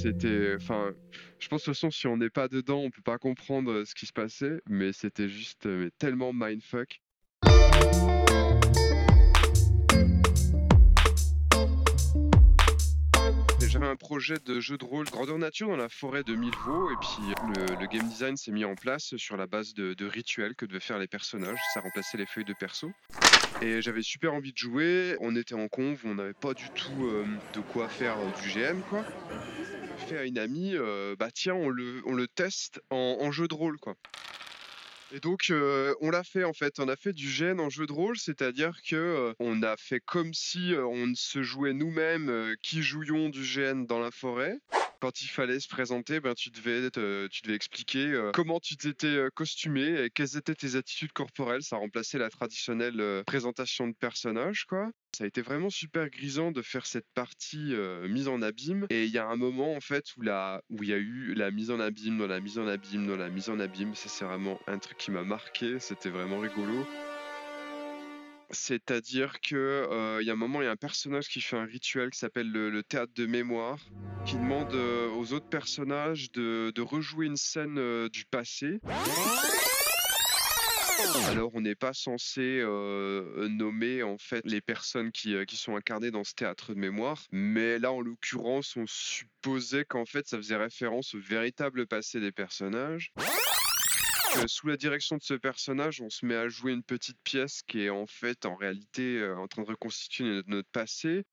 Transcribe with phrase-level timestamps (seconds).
[0.00, 0.54] c'était.
[0.56, 0.92] Enfin,
[1.38, 3.84] je pense de toute façon, si on n'est pas dedans, on peut pas comprendre euh,
[3.84, 7.00] ce qui se passait, mais c'était juste euh, mais tellement mindfuck.
[13.68, 16.96] J'avais un projet de jeu de rôle grandeur nature dans la forêt de Milvaux, et
[17.00, 20.66] puis le, le game design s'est mis en place sur la base de rituels que
[20.66, 21.60] devaient faire les personnages.
[21.72, 22.90] Ça remplaçait les feuilles de perso.
[23.62, 25.16] Et j'avais super envie de jouer.
[25.20, 28.48] On était en conv, on n'avait pas du tout euh, de quoi faire euh, du
[28.48, 29.04] GM, quoi.
[30.08, 33.54] Fait à une amie, euh, bah tiens, on le, on le teste en, jeu de
[33.54, 33.96] rôle, quoi.
[35.12, 35.52] Et donc,
[36.00, 36.78] on l'a fait en fait.
[36.78, 40.32] On a fait du GN en jeu de rôle, c'est-à-dire que on a fait comme
[40.32, 44.56] si on se jouait nous-mêmes, qui jouions du GN dans la forêt.
[45.00, 49.06] Quand il fallait se présenter, ben, tu, devais tu devais expliquer euh, comment tu t'étais
[49.06, 51.62] euh, costumé et quelles étaient tes attitudes corporelles.
[51.62, 54.90] Ça remplaçait la traditionnelle euh, présentation de personnage, quoi.
[55.16, 57.74] Ça a été vraiment super grisant de faire cette partie
[58.08, 58.86] mise en abîme.
[58.90, 61.50] Et il y a un moment en fait où où il y a eu la
[61.50, 63.92] mise en abîme, dans la mise en abîme, dans la mise en abîme.
[63.96, 65.80] C'est vraiment un truc qui m'a marqué.
[65.80, 66.86] C'était vraiment rigolo.
[68.52, 71.56] C'est-à-dire que euh, il y a un moment, il y a un personnage qui fait
[71.56, 73.78] un rituel qui s'appelle le, théâtre de mémoire,
[74.26, 78.80] qui demande euh, aux autres personnages de, rejouer une scène euh, du passé.
[81.28, 82.62] Alors, on n'est pas censé
[83.48, 87.92] nommer en fait les personnes qui sont incarnées dans ce théâtre de mémoire, mais là,
[87.92, 93.12] en l'occurrence, on supposait qu'en fait, ça faisait référence au véritable passé des personnages.
[94.36, 97.62] Euh, sous la direction de ce personnage, on se met à jouer une petite pièce
[97.66, 101.24] qui est en fait, en réalité, euh, en train de reconstituer notre, notre passé.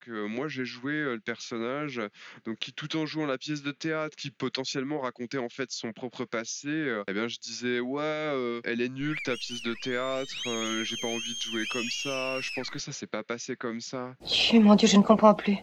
[0.00, 2.00] Que moi j'ai joué euh, le personnage,
[2.44, 5.92] donc qui tout en jouant la pièce de théâtre, qui potentiellement racontait en fait son
[5.92, 9.74] propre passé, euh, eh bien je disais ouais, euh, elle est nulle ta pièce de
[9.82, 13.22] théâtre, euh, j'ai pas envie de jouer comme ça, je pense que ça s'est pas
[13.22, 14.14] passé comme ça.
[14.52, 15.56] Mon Dieu, je ne comprends plus.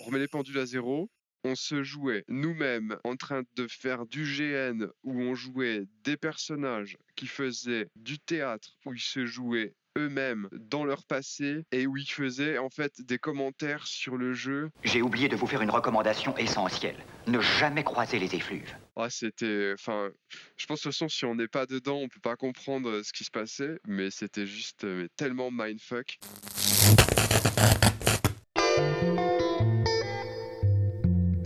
[0.00, 1.10] On remet les pendules à zéro.
[1.44, 6.96] On se jouait nous-mêmes en train de faire du GN où on jouait des personnages
[7.16, 12.10] qui faisaient du théâtre où ils se jouaient eux-mêmes dans leur passé et où ils
[12.10, 14.70] faisaient en fait des commentaires sur le jeu.
[14.82, 16.96] J'ai oublié de vous faire une recommandation essentielle.
[17.26, 18.74] Ne jamais croiser les effluves.
[18.96, 19.72] Ah, c'était.
[19.74, 20.10] Enfin,
[20.56, 23.02] je pense de toute façon, si on n'est pas dedans, on peut pas comprendre euh,
[23.02, 26.18] ce qui se passait, mais c'était juste euh, mais tellement mindfuck.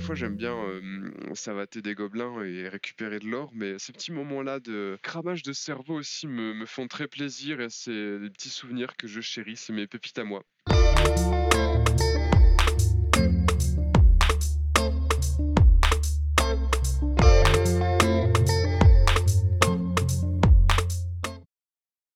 [0.00, 0.56] Des fois, j'aime bien
[1.34, 5.98] savater des gobelins et récupérer de l'or, mais ces petits moments-là de cramage de cerveau
[5.98, 9.74] aussi me, me font très plaisir et c'est des petits souvenirs que je chéris, c'est
[9.74, 10.42] mes pépites à moi.